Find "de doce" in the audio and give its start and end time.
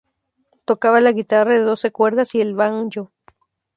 1.53-1.91